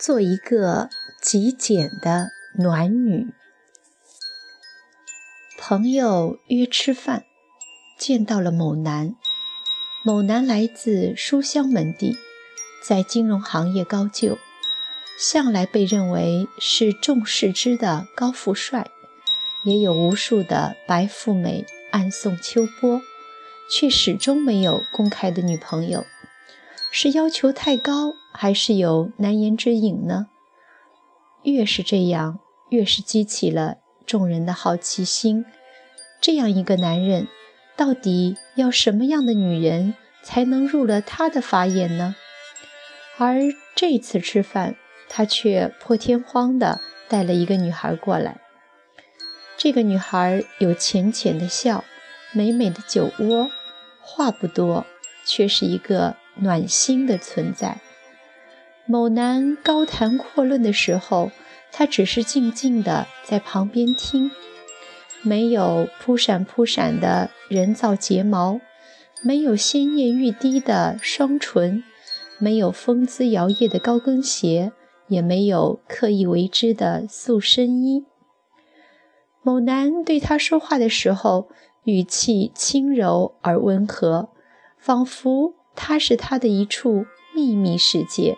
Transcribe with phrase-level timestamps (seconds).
[0.00, 0.88] 做一个
[1.20, 3.34] 极简的暖女。
[5.58, 7.24] 朋友约吃饭，
[7.98, 9.14] 见到了某男。
[10.02, 12.16] 某男来自书香门第，
[12.82, 14.38] 在金融行业高就，
[15.18, 18.90] 向来被认为是众视之的高富帅，
[19.66, 23.02] 也有无数的白富美暗送秋波，
[23.70, 26.06] 却始终没有公开的女朋友。
[26.92, 30.26] 是要求太高，还是有难言之隐呢？
[31.44, 32.40] 越是这样，
[32.70, 35.44] 越是激起了众人的好奇心。
[36.20, 37.28] 这样一个男人，
[37.76, 42.16] 到底要什么样的女人才能入了他的法眼呢？
[43.18, 43.40] 而
[43.76, 44.74] 这次吃饭，
[45.08, 48.40] 他却破天荒地带了一个女孩过来。
[49.56, 51.84] 这个女孩有浅浅的笑，
[52.32, 53.48] 美美的酒窝，
[54.00, 54.84] 话不多，
[55.24, 56.16] 却是一个。
[56.40, 57.80] 暖心的存在。
[58.86, 61.30] 某男高谈阔论的时候，
[61.70, 64.30] 他只是静静地在旁边听。
[65.22, 68.60] 没有扑闪扑闪的人造睫毛，
[69.22, 71.84] 没有鲜艳欲滴的双唇，
[72.38, 74.72] 没有风姿摇曳的高跟鞋，
[75.08, 78.06] 也没有刻意为之的塑身衣。
[79.42, 81.48] 某男对他说话的时候，
[81.84, 84.30] 语气轻柔而温和，
[84.78, 85.59] 仿佛。
[85.82, 88.36] 它是他的一处秘密世界，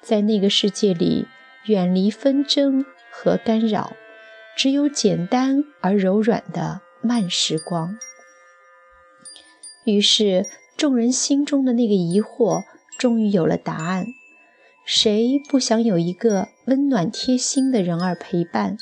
[0.00, 1.26] 在那个世界里，
[1.64, 3.96] 远离纷争和干扰，
[4.56, 7.98] 只有简单而柔软的慢时光。
[9.84, 10.46] 于是，
[10.76, 12.62] 众人心中的那个疑惑
[12.96, 14.06] 终于有了答案：
[14.84, 18.78] 谁不想有一个温暖贴心的人儿陪伴，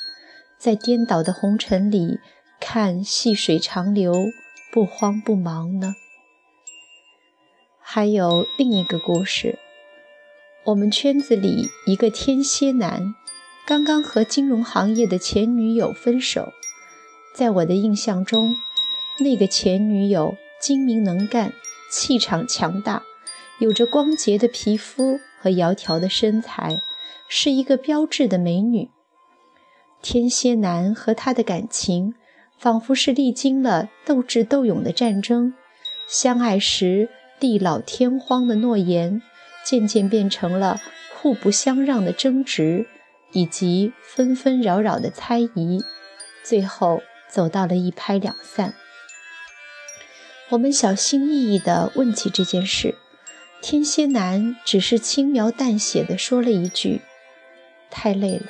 [0.58, 2.18] 在颠倒的红尘里
[2.60, 4.12] 看细水长流，
[4.70, 5.94] 不慌不忙呢？
[7.92, 9.58] 还有另一个故事，
[10.62, 13.16] 我们圈子里一个天蝎男，
[13.66, 16.52] 刚刚和金融行业的前女友分手。
[17.34, 18.54] 在我的印象中，
[19.18, 21.52] 那个前女友精明能干，
[21.90, 23.02] 气场强大，
[23.58, 26.80] 有着光洁的皮肤和窈窕的身材，
[27.26, 28.88] 是一个标致的美女。
[30.00, 32.14] 天蝎男和他的感情，
[32.56, 35.54] 仿佛是历经了斗智斗勇的战争，
[36.06, 37.08] 相爱时。
[37.40, 39.22] 地老天荒的诺言，
[39.64, 40.80] 渐渐变成了
[41.16, 42.86] 互不相让的争执，
[43.32, 45.82] 以及纷纷扰扰的猜疑，
[46.44, 48.74] 最后走到了一拍两散。
[50.50, 52.96] 我们小心翼翼地问起这件事，
[53.62, 57.00] 天蝎男只是轻描淡写地说了一句
[57.90, 58.46] ：“太累了。”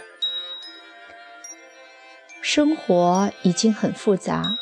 [2.43, 4.57] 生活已经很复杂，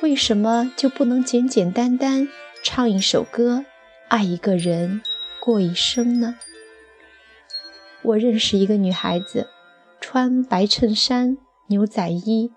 [0.00, 2.28] 为什么就不能简简单单？
[2.62, 3.64] 唱一首歌，
[4.08, 5.00] 爱一个人，
[5.40, 6.36] 过一生呢？
[8.02, 9.48] 我认识一个女孩子，
[10.00, 12.52] 穿白衬衫、牛仔衣，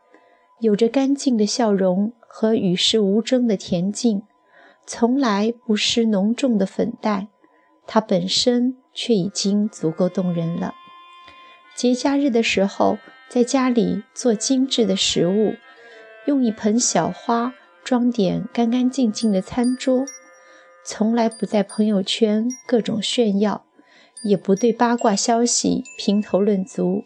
[0.60, 4.24] 有着干净的笑容和与世无争的恬静，
[4.86, 7.28] 从来不施浓重的粉黛。
[7.86, 10.74] 她本身却已经足够动人了。
[11.76, 12.98] 节假日的时候，
[13.30, 15.54] 在家里做精致的食物，
[16.26, 17.54] 用一盆小花。
[17.90, 20.06] 装点干干净净的餐桌，
[20.86, 23.66] 从来不在朋友圈各种炫耀，
[24.24, 27.04] 也不对八卦消息评头论足。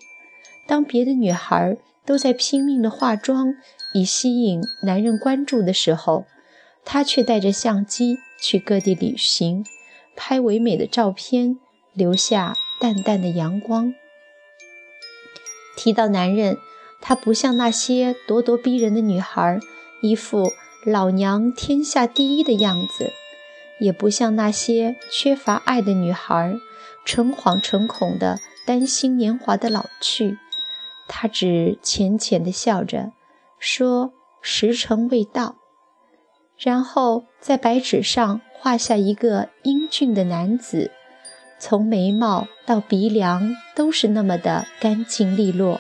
[0.68, 3.56] 当别的女孩都在拼命的化妆
[3.94, 6.26] 以吸引男人关注的时候，
[6.84, 9.66] 她却带着相机去各地旅行，
[10.18, 11.58] 拍唯美的照片，
[11.94, 13.94] 留下淡淡的阳光。
[15.78, 16.58] 提到男人，
[17.00, 19.58] 她不像那些咄咄逼人的女孩，
[20.02, 20.52] 一副。
[20.86, 23.14] 老娘天下第一的样子，
[23.80, 26.56] 也不像那些缺乏爱的女孩，
[27.06, 30.38] 诚惶诚恐的担心年华的老去。
[31.08, 33.14] 她只浅浅的笑着，
[33.58, 34.12] 说
[34.42, 35.56] ：“时辰未到。”
[36.60, 40.92] 然后在白纸上画下一个英俊的男子，
[41.60, 45.80] 从眉毛到鼻梁都是那么的干净利落。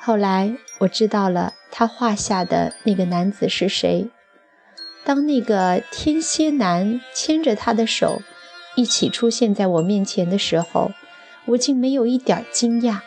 [0.00, 1.52] 后来我知道了。
[1.74, 4.08] 他画下的那个男子是谁？
[5.04, 8.22] 当那个天蝎男牵着他的手
[8.76, 10.92] 一起出现在我面前的时候，
[11.46, 13.00] 我竟没有一点惊讶。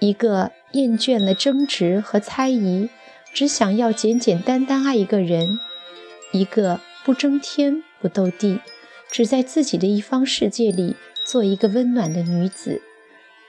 [0.00, 2.88] 一个厌倦了争执和猜疑，
[3.32, 5.58] 只想要简简单单爱一个人；
[6.32, 8.60] 一个不争天不斗地，
[9.10, 12.80] 只在自己的一方世界里做一个温暖的女子。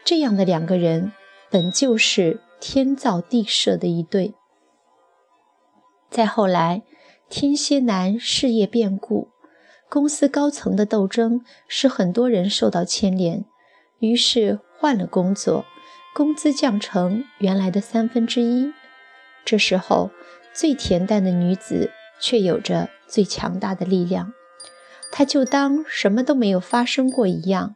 [0.03, 1.13] 这样的两个人，
[1.49, 2.39] 本就是。
[2.59, 4.33] 天造地设的一对。
[6.09, 6.83] 再后来，
[7.29, 9.29] 天蝎男事业变故，
[9.89, 13.45] 公司高层的斗争使很多人受到牵连。
[13.99, 15.65] 于是换了工作，
[16.15, 18.73] 工资降成原来的三分之一。
[19.45, 20.09] 这时候，
[20.53, 24.33] 最恬淡的女子却有着最强大的力量。
[25.11, 27.75] 她就当什么都没有发生过一样，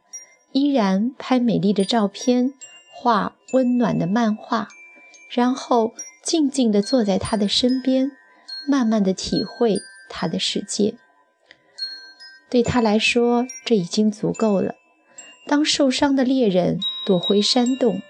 [0.52, 2.54] 依然拍美丽的照片，
[2.94, 4.68] 画温暖的漫画，
[5.30, 8.12] 然后静静地坐在他的身边，
[8.68, 9.80] 慢慢地体会
[10.10, 10.96] 他的世界。
[12.50, 14.76] 对他来说，这已经足够了。
[15.48, 18.02] 当受伤的猎人躲回山洞，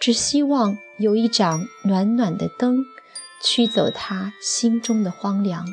[0.00, 2.84] 只希望有一盏暖暖的灯，
[3.42, 5.66] 驱走他心中的荒凉。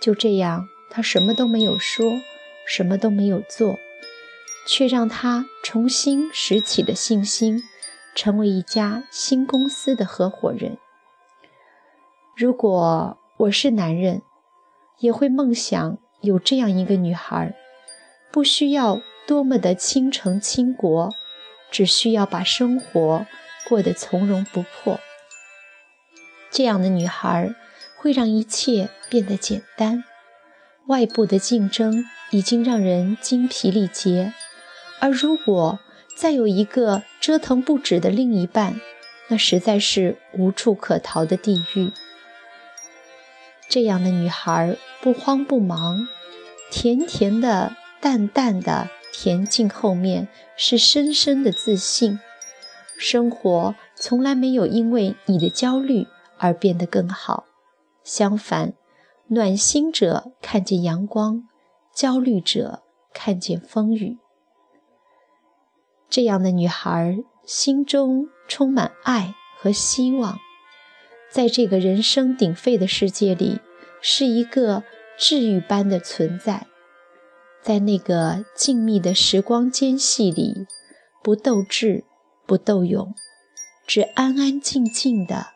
[0.00, 2.20] 就这样，他什么都没有说，
[2.66, 3.78] 什么都没有做，
[4.66, 7.62] 却让他重新拾起了信心，
[8.16, 10.78] 成为一家新公司的合伙人。
[12.34, 14.22] 如果我是男人，
[14.98, 17.54] 也会梦想有这样一个女孩，
[18.32, 19.00] 不需要。
[19.26, 21.12] 多么的倾城倾国，
[21.68, 23.26] 只需要把生活
[23.68, 25.00] 过得从容不迫。
[26.48, 27.52] 这样的女孩
[27.98, 30.04] 会让一切变得简单。
[30.86, 34.32] 外部的竞争已经让人精疲力竭，
[35.00, 35.80] 而如果
[36.16, 38.80] 再有一个折腾不止的另一半，
[39.26, 41.90] 那实在是无处可逃的地狱。
[43.68, 46.06] 这样的女孩不慌不忙，
[46.70, 48.88] 甜甜的，淡淡的。
[49.12, 52.20] 恬静后面是深深的自信，
[52.96, 56.06] 生活从来没有因为你的焦虑
[56.38, 57.46] 而变得更好。
[58.04, 58.74] 相反，
[59.26, 61.48] 暖心者看见阳光，
[61.92, 64.18] 焦虑者看见风雨。
[66.16, 70.38] 这样的女孩心中充满爱和希望，
[71.30, 73.60] 在这个人声鼎沸的世界里，
[74.00, 74.82] 是一个
[75.18, 76.68] 治愈般的存在。
[77.60, 80.66] 在那个静谧的时光间隙里，
[81.22, 82.04] 不斗智，
[82.46, 83.14] 不斗勇，
[83.86, 85.48] 只安安静静的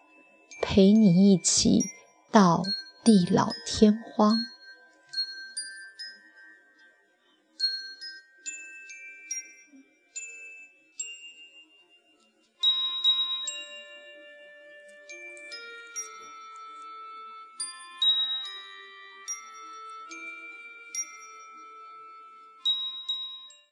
[0.61, 1.85] 陪你一起
[2.31, 2.63] 到
[3.03, 4.37] 地老天荒。